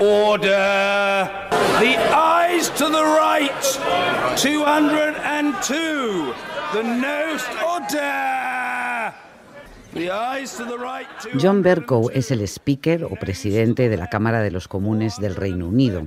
[0.00, 1.30] Order.
[1.78, 3.52] The eyes to the right.
[4.36, 6.34] 202.
[6.72, 7.44] The nose.
[7.64, 9.14] Order.
[9.94, 11.06] The eyes to the right.
[11.38, 15.68] John Bercow es el speaker o presidente de la Cámara de los Comunes del Reino
[15.68, 16.02] Unido.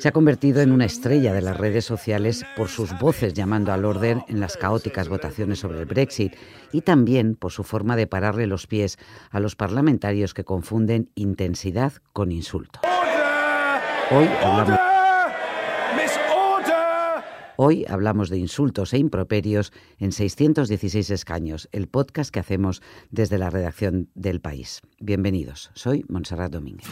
[0.00, 3.84] Se ha convertido en una estrella de las redes sociales por sus voces llamando al
[3.84, 6.34] orden en las caóticas votaciones sobre el Brexit
[6.72, 8.98] y también por su forma de pararle los pies
[9.30, 12.80] a los parlamentarios que confunden intensidad con insulto.
[14.10, 14.80] Hoy hablamos,
[17.56, 22.80] hoy hablamos de insultos e improperios en 616 escaños, el podcast que hacemos
[23.10, 24.80] desde la redacción del país.
[24.98, 26.88] Bienvenidos, soy Montserrat Domínguez.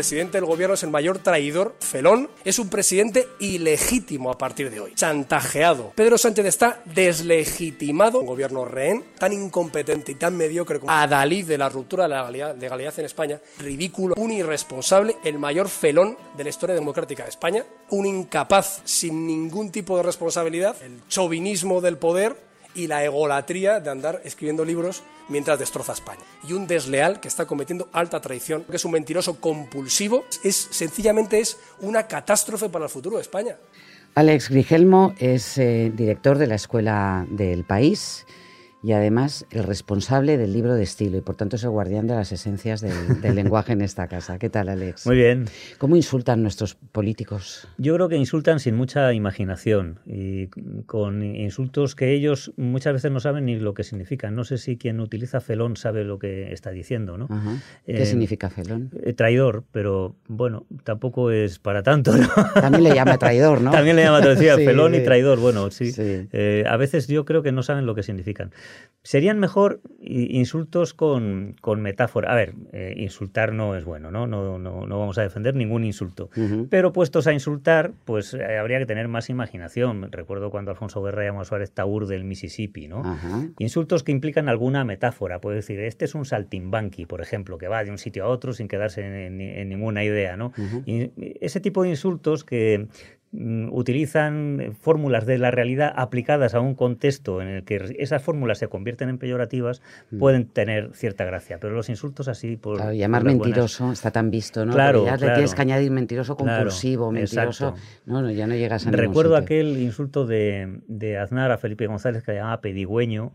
[0.00, 4.80] Presidente del gobierno es el mayor traidor, felón, es un presidente ilegítimo a partir de
[4.80, 5.92] hoy, chantajeado.
[5.94, 11.58] Pedro Sánchez está deslegitimado, un gobierno rehén, tan incompetente y tan mediocre como adalid de
[11.58, 16.44] la ruptura de la legalidad, legalidad en España, ridículo, un irresponsable, el mayor felón de
[16.44, 21.98] la historia democrática de España, un incapaz sin ningún tipo de responsabilidad, el chauvinismo del
[21.98, 26.20] poder y la egolatría de andar escribiendo libros mientras destroza España.
[26.48, 31.40] Y un desleal que está cometiendo alta traición, que es un mentiroso compulsivo, es sencillamente
[31.40, 33.56] es una catástrofe para el futuro de España.
[34.14, 38.26] Alex Grigelmo es eh, director de la Escuela del País
[38.82, 42.14] y además el responsable del libro de estilo y por tanto es el guardián de
[42.14, 44.38] las esencias del, del lenguaje en esta casa.
[44.38, 45.06] ¿Qué tal, Alex?
[45.06, 45.46] Muy bien.
[45.78, 47.68] ¿Cómo insultan nuestros políticos?
[47.78, 50.46] Yo creo que insultan sin mucha imaginación y
[50.86, 54.34] con insultos que ellos muchas veces no saben ni lo que significan.
[54.34, 57.26] No sé si quien utiliza felón sabe lo que está diciendo, ¿no?
[57.30, 57.56] Ajá.
[57.84, 58.90] ¿Qué Eh, significa felón?
[59.02, 62.28] eh, traidor, pero bueno, tampoco es para tanto, ¿no?
[62.54, 63.70] También le llama traidor, ¿no?
[63.80, 65.38] También le llama traidor, Sí, felón y traidor.
[65.38, 65.92] Bueno, sí.
[65.92, 66.28] Sí.
[66.32, 68.52] Eh, a veces yo creo que no saben lo que significan.
[69.02, 72.30] Serían mejor insultos con, con metáfora.
[72.32, 74.26] A ver, eh, insultar no es bueno, ¿no?
[74.26, 76.28] No, no, no vamos a defender ningún insulto.
[76.68, 80.12] Pero puestos a insultar, pues eh, habría que tener más imaginación.
[80.12, 83.00] Recuerdo cuando Alfonso Guerra llamó a Suárez Taur del Mississippi, ¿no?
[83.58, 85.40] Insultos que implican alguna metáfora.
[85.40, 88.52] Puede decir, este es un saltimbanqui, por ejemplo, que va de un sitio a otro
[88.52, 90.52] sin quedarse en, en- en ninguna idea, ¿no?
[90.84, 92.86] Y ese tipo de insultos que
[93.32, 98.58] utilizan eh, fórmulas de la realidad aplicadas a un contexto en el que esas fórmulas
[98.58, 99.82] se convierten en peyorativas
[100.18, 101.58] pueden tener cierta gracia.
[101.60, 102.74] Pero los insultos así por...
[102.74, 102.76] Mm.
[102.78, 104.72] Claro, por llamar buenas- mentiroso está tan visto, ¿no?
[104.72, 107.68] Claro, le tienes que añadir mentiroso Claro, compulsivo, mentiroso.
[107.68, 107.86] exacto.
[108.06, 109.44] No, no, ya no llegas a Recuerdo sitio.
[109.44, 113.32] aquel insulto de, de Aznar a Felipe González que le llamaba pedigüeño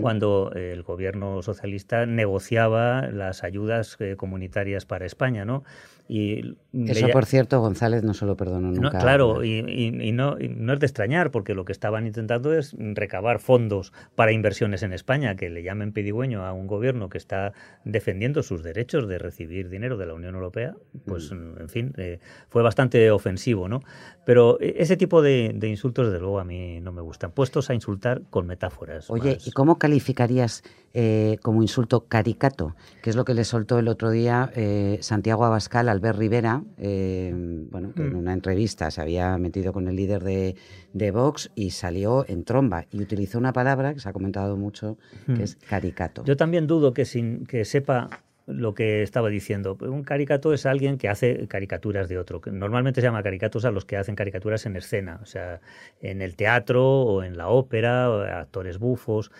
[0.00, 5.62] cuando el gobierno socialista negociaba las ayudas eh, comunitarias para España, ¿no?
[6.08, 8.98] Y Eso, por cierto, González no se lo perdonó no, nunca.
[8.98, 12.52] claro, y, y- y no, y no es de extrañar, porque lo que estaban intentando
[12.54, 17.18] es recabar fondos para inversiones en España, que le llamen pedigüeño a un gobierno que
[17.18, 17.52] está
[17.84, 20.74] defendiendo sus derechos de recibir dinero de la Unión Europea,
[21.06, 21.58] pues, Mm.
[21.60, 23.80] en fin, eh, fue bastante ofensivo, ¿no?
[24.24, 27.68] Pero eh, ese tipo de, de insultos, desde luego, a mí no me gustan, puestos
[27.70, 29.10] a insultar con metáforas.
[29.10, 29.46] Oye, más.
[29.46, 30.62] ¿y cómo calificarías
[30.94, 32.74] eh, como insulto caricato?
[33.02, 36.62] Que es lo que le soltó el otro día eh, Santiago Abascal a Albert Rivera,
[36.78, 37.32] eh,
[37.70, 38.18] bueno, que en Mm.
[38.18, 40.54] una entrevista se había metido con el líder de,
[40.92, 44.98] de Vox y salió en tromba y utilizó una palabra que se ha comentado mucho,
[45.26, 46.22] que es caricato.
[46.24, 48.10] Yo también dudo que sin que sepa
[48.46, 49.76] lo que estaba diciendo.
[49.80, 52.40] Un caricato es alguien que hace caricaturas de otro.
[52.40, 55.60] que Normalmente se llama caricatos a los que hacen caricaturas en escena, o sea,
[56.00, 59.32] en el teatro o en la ópera, o actores bufos.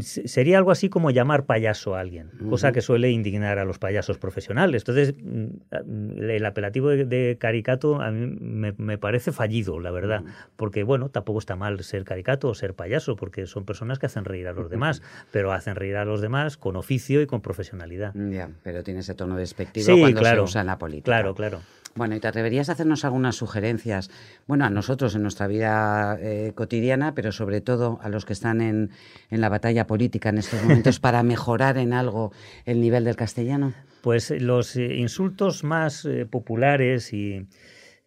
[0.00, 3.78] Se- Sería algo así como llamar payaso a alguien, cosa que suele indignar a los
[3.78, 4.82] payasos profesionales.
[4.82, 10.22] Entonces, mm, el apelativo de, de caricato a mí me, me parece fallido, la verdad,
[10.56, 14.24] porque bueno, tampoco está mal ser caricato o ser payaso, porque son personas que hacen
[14.24, 15.00] reír a los demás,
[15.32, 18.14] pero hacen reír a los demás con oficio y con profesionalidad.
[18.34, 20.46] Ya, pero tiene ese tono despectivo Sí, cuando claro.
[20.46, 21.04] se usa en la política.
[21.04, 21.60] Claro, claro.
[21.96, 24.10] Bueno, ¿y te atreverías a hacernos algunas sugerencias?
[24.48, 28.60] Bueno, a nosotros en nuestra vida eh, cotidiana, pero sobre todo a los que están
[28.60, 28.90] en,
[29.30, 32.32] en la batalla política en estos momentos para mejorar en algo
[32.64, 33.74] el nivel del castellano.
[34.02, 37.46] Pues eh, los eh, insultos más eh, populares y,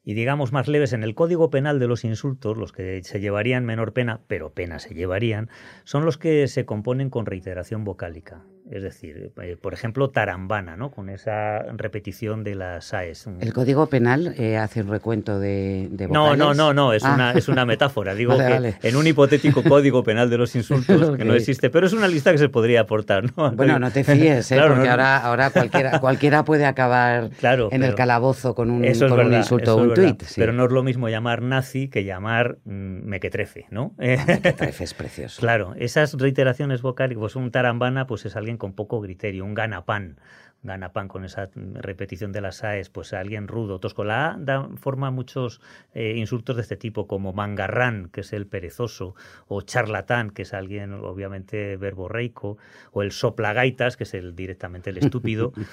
[0.04, 3.64] y, digamos, más leves en el Código Penal de los insultos, los que se llevarían
[3.64, 5.50] menor pena, pero pena se llevarían,
[5.86, 8.44] son los que se componen con reiteración vocálica.
[8.72, 10.92] Es decir, eh, por ejemplo, tarambana, ¿no?
[10.92, 13.28] Con esa repetición de las AES.
[13.40, 16.10] ¿El Código Penal eh, hace un recuento de, vocales?
[16.12, 17.34] No, no, no, no, es, una, ah.
[17.34, 18.14] es una metáfora.
[18.16, 20.88] Digo que en un hipotético Código Penal de los insultos,
[21.18, 23.52] que no existe, pero es una lista que se podría aportar, ¿no?
[23.52, 24.62] Bueno, no te fíes, ¿eh?
[24.68, 27.30] porque ahora, ahora cualquiera, cualquiera puede acabar
[27.72, 30.24] en el calabozo con un, con un insulto o un tuit.
[30.36, 33.96] Pero no es lo mismo llamar nazi que llamar mm, mequetrefe, ¿no?
[34.00, 35.40] Ah, mequetrefe es precioso.
[35.40, 40.18] Claro, esas reiteraciones vocales, pues un tarambana pues es alguien con poco criterio, un ganapán
[40.64, 44.04] ganapán con esa repetición de las AES, pues alguien rudo, tosco.
[44.04, 45.62] La A da forma muchos
[45.94, 49.16] eh, insultos de este tipo, como mangarrán, que es el perezoso,
[49.48, 52.58] o charlatán, que es alguien obviamente verborreico,
[52.92, 55.54] o el soplagaitas, que es el directamente el estúpido.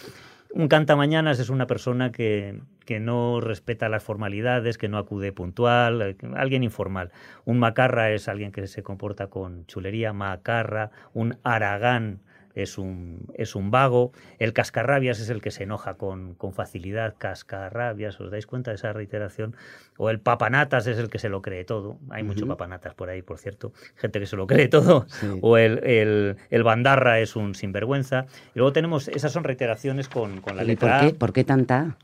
[0.53, 6.01] Un cantamañanas es una persona que, que, no respeta las formalidades, que no acude puntual,
[6.01, 7.11] eh, alguien informal.
[7.45, 10.93] Un macarra es alguien que se comporta con chulería, macarra.
[11.13, 12.21] Un aragán
[12.55, 14.13] es un, es un vago.
[14.39, 18.77] El cascarrabias es el que se enoja con, con, facilidad, cascarrabias, ¿os dais cuenta de
[18.77, 19.57] esa reiteración?
[19.97, 21.99] O el papanatas es el que se lo cree todo.
[22.11, 25.07] Hay mucho papanatas por ahí, por cierto, gente que se lo cree todo.
[25.41, 28.27] O el, el, el, bandarra es un sinvergüenza.
[28.55, 31.97] Y luego tenemos, esas son reiteraciones con, con la letra por qué, ¿Por qué tanta?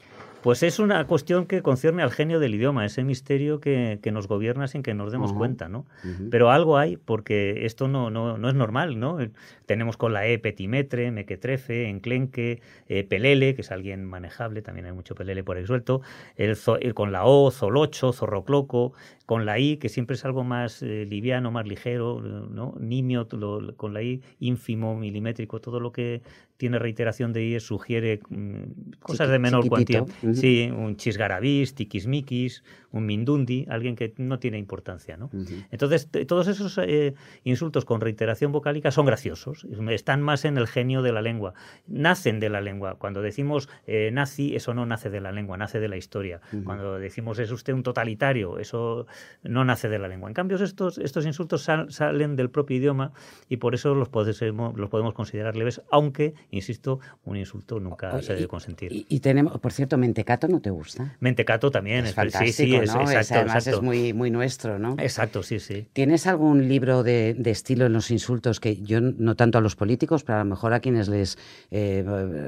[0.42, 4.26] Pues es una cuestión que concierne al genio del idioma, ese misterio que, que nos
[4.26, 5.86] gobierna sin que nos demos cuenta, ¿no?
[6.30, 9.18] Pero algo hay, porque esto no, no, no, es normal, ¿no?
[9.66, 14.92] Tenemos con la E petimetre, mequetrefe, enclenque, eh, pelele, que es alguien manejable, también hay
[14.92, 16.00] mucho pelele por ahí suelto,
[16.36, 16.56] el,
[16.94, 18.92] con la O, zolocho, zorrocloco,
[19.26, 22.74] con la I, que siempre es algo más eh, liviano, más ligero, ¿no?
[22.80, 23.28] Nimio,
[23.76, 26.22] con la I, ínfimo, milimétrico, todo lo que
[26.60, 30.04] tiene reiteración de I sugiere mm, cosas de menor cuantía.
[30.34, 32.62] Sí, un chisgarabís, tiquismiquis,
[32.92, 35.30] un mindundi, alguien que no tiene importancia, ¿no?
[35.70, 37.14] Entonces, todos esos eh,
[37.44, 41.54] insultos con reiteración vocálica son graciosos, están más en el genio de la lengua,
[41.86, 42.96] nacen de la lengua.
[42.96, 46.42] Cuando decimos eh, nazi, eso no nace de la lengua, nace de la historia.
[46.64, 49.06] Cuando decimos es usted un totalitario, eso
[49.42, 50.28] no nace de la lengua.
[50.28, 53.12] En cambio, estos, estos insultos salen del propio idioma
[53.48, 58.34] y por eso los podemos, los podemos considerar leves, aunque, insisto, un insulto nunca se
[58.34, 59.06] debe consentir.
[59.08, 61.16] Y, tenemos, por cierto, mentecato no te gusta.
[61.20, 63.02] Mentecato también, es, fantástico, sí, ¿no?
[63.02, 64.96] exacto, además es muy, muy nuestro, ¿no?
[64.98, 65.86] Exacto, sí, sí.
[65.92, 70.24] ¿Tienes algún libro de, estilo en los insultos que yo no tanto a los políticos,
[70.24, 71.38] pero a lo mejor a quienes les
[71.70, 72.04] eh,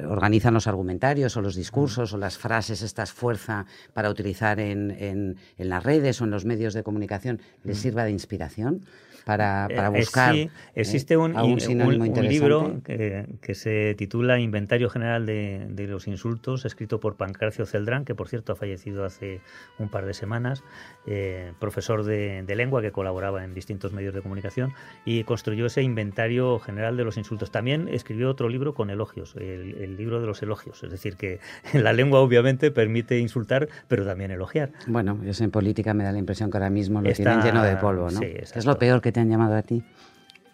[0.09, 5.37] organizan los argumentarios o los discursos o las frases, estas fuerza para utilizar en, en,
[5.59, 8.85] en las redes o en los medios de comunicación les sirva de inspiración?
[9.25, 10.35] Para, para eh, buscar.
[10.35, 17.01] sí, existe un, un, libro que, se titula Inventario General de, de, los Insultos, escrito
[17.01, 19.41] por Pancracio Celdrán, que por cierto ha fallecido hace
[19.79, 20.65] un par de semanas,
[21.07, 24.73] eh, profesor de, de, lengua que colaboraba en distintos medios de comunicación
[25.05, 27.51] y construyó ese Inventario General de los Insultos.
[27.51, 31.41] También escribió otro libro con elogios, el, el libro de los elogios, es decir, que
[31.73, 34.73] la lengua obviamente permite insultar, pero también elogiar.
[34.87, 37.77] Bueno, yo en política me da la impresión que ahora mismo lo tienen lleno de
[37.77, 38.21] polvo, ¿no?
[38.23, 39.83] es lo peor que te han llamado a ti?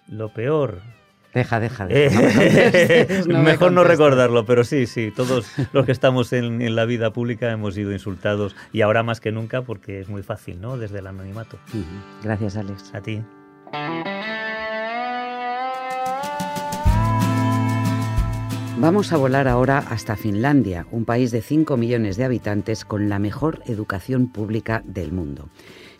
[0.08, 0.80] Lo peor.
[1.34, 1.86] Deja, deja.
[3.28, 7.74] mejor no recordarlo, pero sí, sí, todos los que estamos en, la vida pública hemos
[7.74, 10.78] sido insultados y ahora más que nunca porque es muy fácil, ¿no?
[10.78, 11.58] Desde el anonimato.
[12.22, 12.94] Gracias, Alex.
[12.94, 13.22] A ti.
[18.80, 23.18] Vamos a volar ahora hasta Finlandia, un país de 5 millones de habitantes con la
[23.18, 25.48] mejor educación pública del mundo.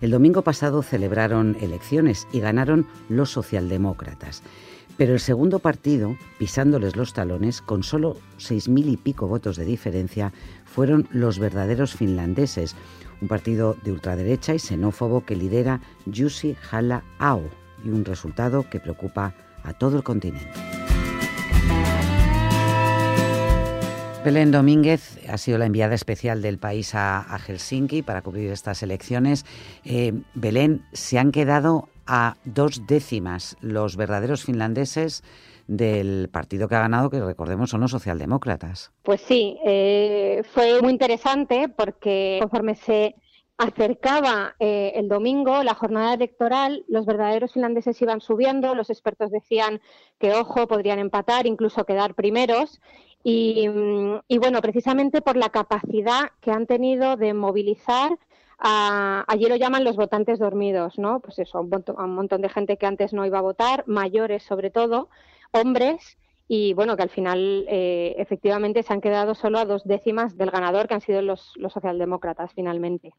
[0.00, 4.42] El domingo pasado celebraron elecciones y ganaron los socialdemócratas.
[4.96, 9.64] Pero el segundo partido, pisándoles los talones, con solo seis mil y pico votos de
[9.64, 10.32] diferencia,
[10.64, 12.76] fueron los verdaderos finlandeses,
[13.20, 17.42] un partido de ultraderecha y xenófobo que lidera Jussi Halla Ao,
[17.84, 20.77] y un resultado que preocupa a todo el continente.
[24.28, 29.46] Belén Domínguez ha sido la enviada especial del país a, Helsinki para cubrir estas elecciones.
[29.86, 35.24] Eh, Belén, se han quedado a dos décimas los verdaderos finlandeses
[35.66, 38.92] del partido que ha ganado, que recordemos son los socialdemócratas.
[39.02, 43.14] Pues sí, eh, fue muy interesante porque conforme se
[43.56, 49.80] acercaba eh, el domingo, la jornada electoral, los verdaderos finlandeses iban subiendo, los expertos decían
[50.20, 52.80] que, ojo, podrían empatar, incluso quedar primeros,
[53.24, 53.68] y,
[54.38, 58.18] bueno, precisamente por la capacidad que han tenido de movilizar
[58.58, 61.20] a, allí lo llaman los votantes dormidos, ¿no?
[61.20, 64.70] Pues eso, un, un montón de gente que antes no iba a votar, mayores sobre
[64.70, 65.08] todo,
[65.52, 66.18] hombres,
[66.50, 70.50] y bueno, que al final eh, efectivamente se han quedado solo a dos décimas del
[70.50, 73.12] ganador, que han sido los, los socialdemócratas finalmente.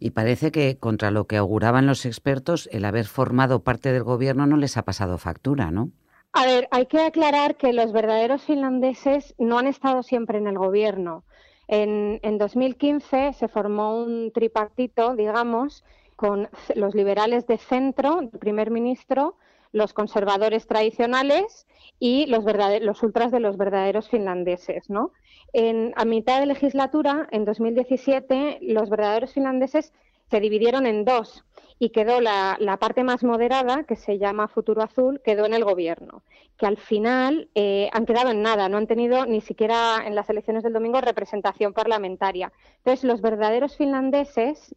[0.00, 4.46] Y parece que contra lo que auguraban los expertos, el haber formado parte del gobierno
[4.48, 5.90] no les ha pasado factura, ¿no?
[6.32, 10.56] A ver, hay que aclarar que los verdaderos finlandeses no han estado siempre en el
[10.56, 11.24] gobierno.
[11.68, 15.84] En, en 2015 se formó un tripartito, digamos,
[16.16, 19.36] con los liberales de centro, el primer ministro,
[19.72, 21.66] los conservadores tradicionales
[21.98, 22.44] y los,
[22.80, 24.88] los ultras de los verdaderos finlandeses.
[24.88, 25.12] ¿no?
[25.52, 29.92] En, a mitad de legislatura, en 2017, los verdaderos finlandeses
[30.32, 31.44] se dividieron en dos
[31.78, 36.22] y quedó la, parte más moderada, que se llama Futuro Azul, quedó en el gobierno,
[36.56, 40.30] que al final eh, han quedado en nada, no han tenido ni siquiera en las
[40.30, 42.50] elecciones del domingo representación parlamentaria.
[42.78, 44.74] Entonces, los verdaderos finlandeses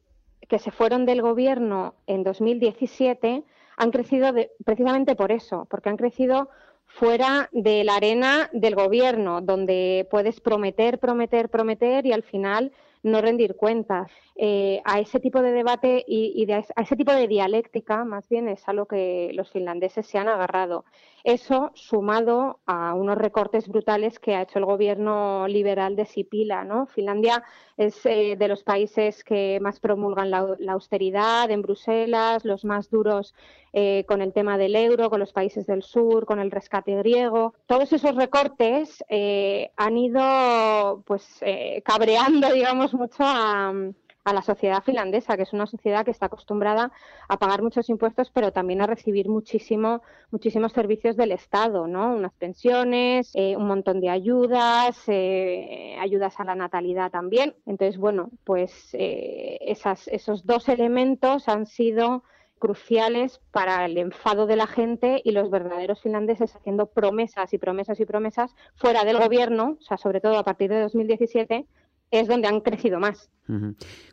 [0.49, 3.45] que se fueron del gobierno en 2017
[3.77, 4.33] han crecido
[4.65, 6.49] precisamente por eso, porque han crecido
[6.85, 12.73] fuera de la arena del gobierno, donde puedes prometer, prometer, prometer y al final
[13.05, 14.11] no rendir cuentas.
[14.37, 18.67] Eh, a ese tipo de debate y, a ese tipo de dialéctica, más bien, es
[18.67, 20.83] a lo que los finlandeses se han agarrado.
[21.23, 26.65] Eso sumado a unos recortes brutales que ha hecho el gobierno liberal de Sipila.
[26.65, 26.85] ¿no?
[26.85, 27.43] Finlandia
[27.77, 33.33] es eh, de los países que más promulgan la, austeridad en Bruselas, los más duros
[33.73, 37.55] eh, con el tema del euro, con los países del sur, con el rescate griego.
[37.65, 39.03] Todos esos recortes
[39.77, 41.41] han ido pues
[41.83, 43.23] cabreando, digamos, mucho
[44.25, 46.91] a la sociedad finlandesa, que es una sociedad que está acostumbrada
[47.29, 52.15] a pagar muchos impuestos, pero también a recibir muchísimo, muchísimos servicios del Estado, ¿no?
[52.15, 57.55] Unas pensiones, eh, un montón de ayudas, eh, ayudas a la natalidad también.
[57.67, 62.23] Entonces, bueno, pues eh, esas, esos dos elementos han sido
[62.57, 67.99] cruciales para el enfado de la gente y los verdaderos finlandeses haciendo promesas y promesas
[67.99, 71.67] y promesas fuera del gobierno, o sea, sobre todo a partir de 2017,
[72.19, 73.29] es donde han crecido más.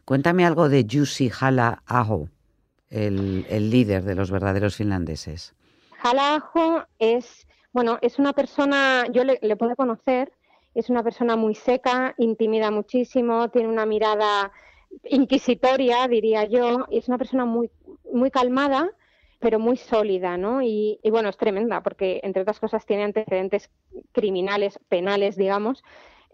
[0.05, 2.29] Cuéntame algo de Jussi Hala Aho,
[2.91, 5.55] el, líder de los verdaderos finlandeses.
[6.03, 10.33] Hala Aho es, bueno, es una persona, yo le, puedo conocer,
[10.75, 14.53] es una persona muy seca, intimida muchísimo, tiene una mirada
[15.05, 17.71] inquisitoria, diría yo, y es una persona muy,
[18.13, 18.91] muy calmada,
[19.39, 20.63] pero muy sólida, ¿no?
[20.63, 23.71] Y, y, bueno, es tremenda porque, entre otras cosas, tiene antecedentes
[24.13, 25.83] criminales, penales, digamos,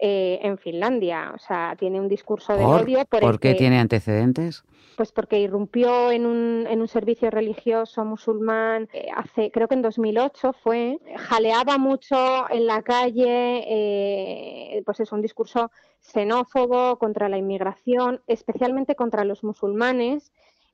[0.01, 1.33] eh, en Finlandia.
[1.35, 3.03] O sea, tiene un discurso de odio.
[3.03, 4.63] Por, qué tiene antecedentes?
[4.95, 9.81] Pues porque irrumpió en un, en un servicio religioso musulmán eh, hace, creo que en
[9.81, 17.37] 2008 fue, jaleaba mucho en la calle, eh, pues es un discurso xenófobo contra la
[17.37, 20.31] inmigración, especialmente contra los musulmanes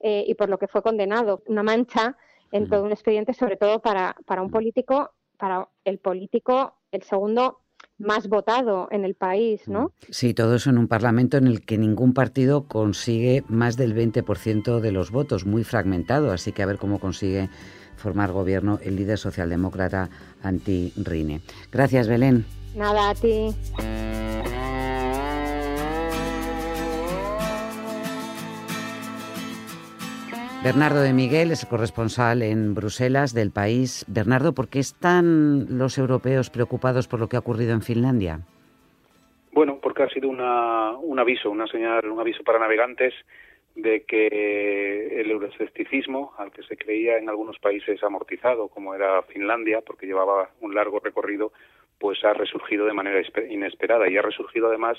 [0.07, 1.41] y por lo que fue condenado.
[1.47, 2.15] Una mancha
[2.51, 7.64] en todo un expediente, sobre todo para, para un político, para el político, el segundo
[7.97, 9.91] más votado en el país, ¿no?
[10.09, 14.79] Sí, todo eso en un parlamento en el que ningún partido consigue más del 20%
[14.79, 17.49] de los votos, muy fragmentado, así que a ver cómo consigue
[17.95, 20.09] formar gobierno el líder socialdemócrata
[20.43, 21.41] anti-Rine.
[21.71, 22.45] Gracias, Belén.
[22.75, 23.55] Nada, a ti.
[30.65, 34.03] Bernardo de Miguel es el corresponsal en Bruselas del país.
[34.07, 38.39] Bernardo, ¿por qué están los europeos preocupados por lo que ha ocurrido en Finlandia?
[39.51, 40.39] Bueno, porque ha sido un
[41.19, 43.13] aviso, una señal, un aviso para navegantes
[43.75, 49.81] de que el euroescepticismo, al que se creía en algunos países amortizado, como era Finlandia,
[49.81, 51.53] porque llevaba un largo recorrido,
[51.99, 54.97] pues ha resurgido de manera inesperada y ha resurgido además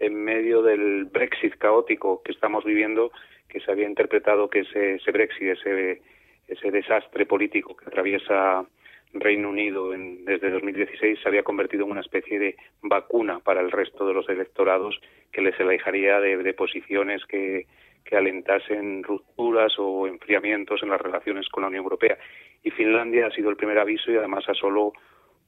[0.00, 3.12] en medio del Brexit caótico que estamos viviendo
[3.48, 6.00] que se había interpretado que ese, ese Brexit, ese,
[6.48, 8.66] ese desastre político que atraviesa
[9.12, 13.70] Reino Unido en, desde 2016 se había convertido en una especie de vacuna para el
[13.70, 15.00] resto de los electorados
[15.32, 17.66] que les alejaría de, posiciones que,
[18.04, 22.18] que alentasen rupturas o enfriamientos en las relaciones con la Unión Europea.
[22.62, 24.92] Y Finlandia ha sido el primer aviso y además a solo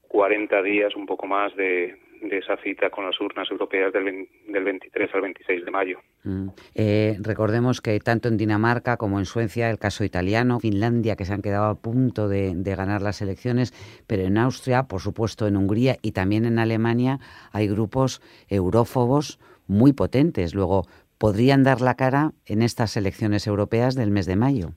[0.09, 4.65] 40 días, un poco más de, de esa cita con las urnas europeas del, del
[4.65, 5.99] 23 al 26 de mayo.
[6.25, 6.49] Mm.
[6.75, 11.33] Eh, recordemos que tanto en Dinamarca como en Suecia, el caso italiano, Finlandia, que se
[11.33, 13.73] han quedado a punto de, ganar las elecciones,
[14.07, 17.19] pero en Austria, por supuesto en Hungría y también en Alemania
[17.53, 20.55] hay grupos eurófobos muy potentes.
[20.55, 20.87] Luego,
[21.19, 24.73] ¿podrían dar la cara en estas elecciones europeas del mes de mayo?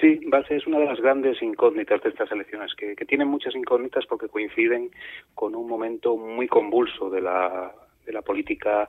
[0.00, 4.06] Sí, base es una de las grandes incógnitas de estas elecciones, que, tienen muchas incógnitas
[4.06, 4.90] porque coinciden
[5.34, 7.72] con un momento muy convulso de la,
[8.06, 8.88] de la política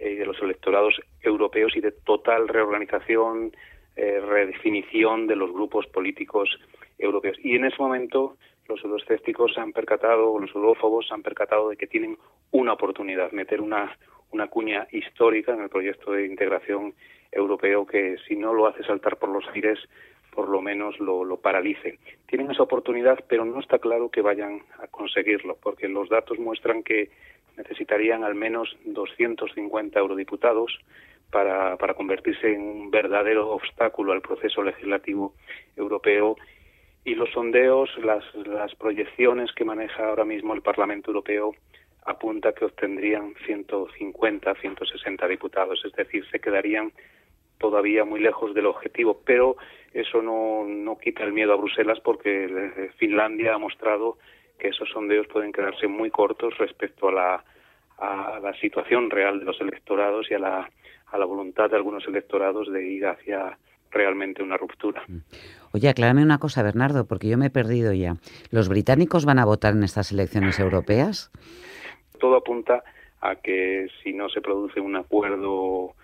[0.00, 3.52] y eh, de los electorados europeos y de total reorganización,
[3.94, 6.48] eh, redefinición de los grupos políticos
[6.98, 7.36] europeos.
[7.42, 8.36] Y en ese momento
[8.66, 12.18] los euroescépticos se han percatado, los eurófobos se han percatado de que tienen
[12.50, 13.96] una oportunidad, meter una,
[14.32, 16.94] una cuña histórica en el proyecto de integración
[17.30, 19.78] europeo que si no lo hace saltar por los aires
[20.38, 21.98] por lo menos lo, lo paralice.
[22.28, 26.84] Tienen esa oportunidad, pero no está claro que vayan a conseguirlo, porque los datos muestran
[26.84, 27.10] que
[27.56, 30.78] necesitarían al menos 250 eurodiputados
[31.32, 35.34] para, para convertirse en un verdadero obstáculo al proceso legislativo
[35.74, 36.36] europeo
[37.02, 41.52] y los sondeos, las, las proyecciones que maneja ahora mismo el Parlamento Europeo
[42.04, 46.92] apunta que obtendrían 150, 160 diputados, es decir, se quedarían
[47.58, 49.56] todavía muy lejos del objetivo, pero
[49.92, 54.18] eso no, no quita el miedo a Bruselas porque Finlandia ha mostrado
[54.58, 57.44] que esos sondeos pueden quedarse muy cortos respecto a la,
[57.98, 60.70] a la situación real de los electorados y a la,
[61.06, 63.58] a la voluntad de algunos electorados de ir hacia
[63.90, 65.02] realmente una ruptura.
[65.06, 65.18] Mm.
[65.72, 68.16] Oye, aclárame una cosa, Bernardo, porque yo me he perdido ya.
[68.50, 71.30] ¿Los británicos van a votar en estas elecciones europeas?
[72.18, 72.82] Todo apunta
[73.20, 75.94] a que si no se produce un acuerdo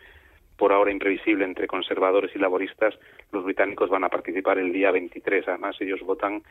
[0.56, 2.94] por ahora imprevisible entre conservadores y laboristas,
[3.32, 5.48] los británicos van a participar el día 23.
[5.48, 6.42] Además, ellos votan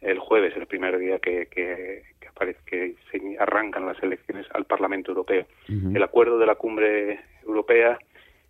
[0.00, 4.64] el jueves, el primer día que, que, que, aparece, que se arrancan las elecciones al
[4.64, 5.46] Parlamento Europeo.
[5.68, 7.98] El acuerdo de la cumbre europea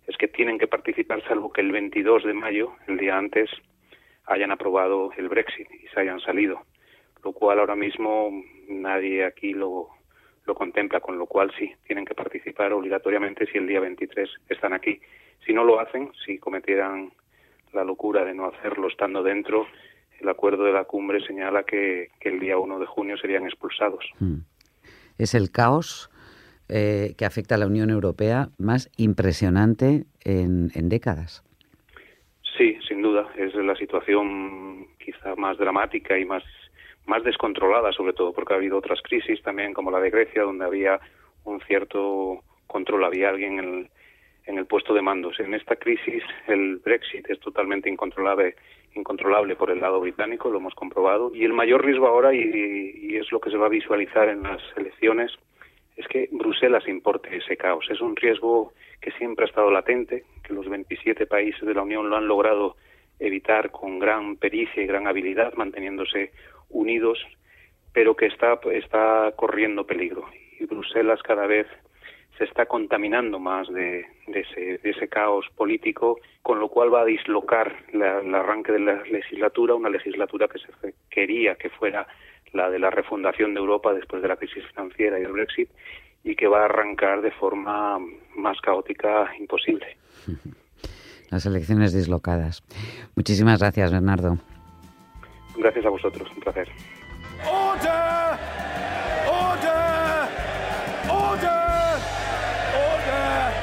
[0.07, 3.49] es que tienen que participar salvo que el 22 de mayo, el día antes,
[4.25, 6.61] hayan aprobado el Brexit y se hayan salido,
[7.23, 8.31] lo cual ahora mismo
[8.69, 9.89] nadie aquí lo,
[10.45, 14.73] lo contempla, con lo cual sí, tienen que participar obligatoriamente si el día 23 están
[14.73, 14.99] aquí.
[15.45, 17.11] Si no lo hacen, si cometieran
[17.73, 19.67] la locura de no hacerlo estando dentro,
[20.19, 24.05] el acuerdo de la cumbre señala que, que el día 1 de junio serían expulsados.
[24.19, 24.39] Hmm.
[25.17, 26.09] Es el caos
[26.69, 31.43] eh, que afecta a la Unión Europea más impresionante en, en décadas.
[32.57, 33.27] Sí, sin duda.
[33.35, 36.43] Es la situación quizá más dramática y más
[37.05, 40.65] más descontrolada, sobre todo porque ha habido otras crisis también, como la de Grecia, donde
[40.65, 40.99] había
[41.43, 43.89] un cierto control, había alguien en el,
[44.45, 45.39] en el puesto de mandos.
[45.39, 48.55] En esta crisis el Brexit es totalmente incontrolable,
[48.95, 53.15] incontrolable por el lado británico, lo hemos comprobado, y el mayor riesgo ahora, y, y
[53.17, 55.31] es lo que se va a visualizar en las elecciones,
[55.97, 57.85] es que Bruselas importe ese caos.
[57.89, 62.09] Es un riesgo que siempre ha estado latente, que los 27 países de la Unión
[62.09, 62.75] lo han logrado
[63.19, 66.31] evitar con gran pericia y gran habilidad, manteniéndose
[66.71, 67.19] unidos,
[67.93, 70.25] pero que está, está corriendo peligro.
[70.59, 71.67] Y Bruselas cada vez
[72.37, 77.05] se está contaminando más de, ese, de ese, caos político, con lo cual va a
[77.05, 82.07] dislocar la, el arranque de la legislatura, una legislatura que se quería que fuera
[82.53, 85.69] la de la refundación de Europa después de la crisis financiera y el Brexit,
[86.23, 87.99] y que va a arrancar de forma
[88.35, 89.97] más caótica imposible.
[91.29, 92.63] Las elecciones dislocadas.
[93.15, 94.37] Muchísimas gracias, Bernardo.
[95.61, 96.67] Gracias a vosotros, un placer.
[97.47, 98.39] Order!
[99.29, 100.27] Order!
[101.07, 101.99] Order!
[102.73, 103.53] Order!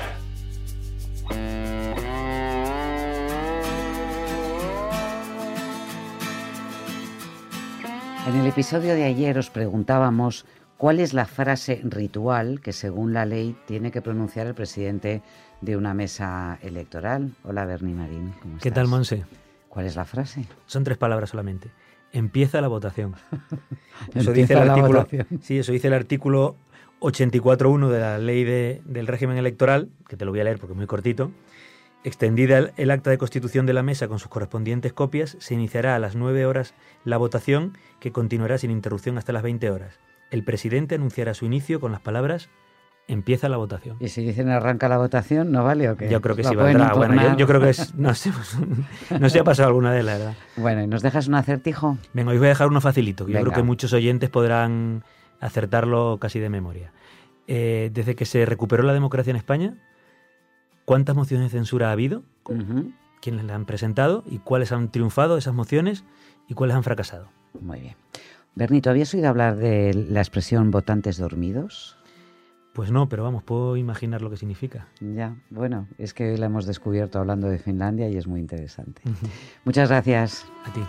[8.29, 13.27] En el episodio de ayer os preguntábamos cuál es la frase ritual que según la
[13.27, 15.23] ley tiene que pronunciar el presidente
[15.63, 17.33] de una mesa electoral.
[17.43, 18.35] Hola Bernie Marín.
[18.41, 18.75] ¿cómo ¿Qué estás?
[18.75, 19.25] tal, Monse?
[19.69, 20.45] ¿Cuál es la frase?
[20.67, 21.71] Son tres palabras solamente.
[22.13, 23.15] Empieza la votación.
[24.15, 25.01] Eso dice el la artículo.
[25.01, 25.27] Votación.
[25.43, 26.57] Sí, eso dice el artículo
[27.01, 30.73] 84.1 de la ley de, del régimen electoral, que te lo voy a leer porque
[30.73, 31.31] es muy cortito.
[32.05, 35.97] Extendida el, el, acta de constitución de la mesa con sus correspondientes copias, se iniciará
[35.97, 39.99] a las 9 horas la votación, que continuará sin interrupción hasta las 20 horas.
[40.31, 42.49] El presidente anunciará su inicio con las palabras
[43.09, 43.97] empieza la votación.
[43.99, 46.09] ¿Y si dicen arranca la votación, no vale o qué?
[46.09, 46.93] Yo creo que ¿Lo sí valdrá.
[46.93, 48.31] Bueno, yo, creo que es, no sé,
[49.19, 50.35] no se ha pasado alguna de la verdad.
[50.57, 51.99] Bueno, ¿y nos dejas un acertijo?
[52.13, 53.41] Venga, os voy a dejar uno facilito, yo Venga.
[53.41, 55.03] creo que muchos oyentes podrán
[55.41, 56.93] acertarlo casi de memoria.
[57.47, 59.75] Eh, desde que se recuperó la democracia en España,
[60.85, 62.23] ¿cuántas mociones de censura ha habido?
[63.23, 64.23] ¿Quiénes las han presentado?
[64.27, 66.05] ¿Y cuáles han triunfado esas mociones?
[66.47, 67.29] ¿Y cuáles han fracasado?
[67.59, 67.97] Muy bien.
[68.55, 71.98] Bernito, ¿habías oído hablar de la expresión votantes dormidos?
[72.79, 74.87] Pues no, pero vamos, puedo imaginar lo que significa.
[75.01, 79.03] Ya, bueno, es que hoy la hemos descubierto hablando de Finlandia y es muy interesante.
[79.65, 80.47] Muchas gracias.
[80.65, 80.81] A ti.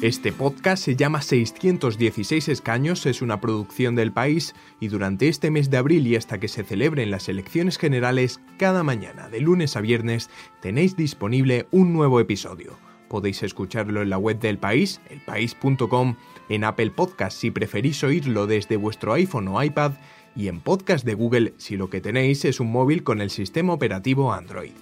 [0.00, 5.70] Este podcast se llama 616 escaños, es una producción del país y durante este mes
[5.70, 9.80] de abril y hasta que se celebren las elecciones generales, cada mañana, de lunes a
[9.80, 12.91] viernes, tenéis disponible un nuevo episodio.
[13.12, 16.16] Podéis escucharlo en la web del país, elpaís.com,
[16.48, 19.92] en Apple Podcast si preferís oírlo desde vuestro iPhone o iPad
[20.34, 23.74] y en podcast de Google si lo que tenéis es un móvil con el sistema
[23.74, 24.81] operativo Android.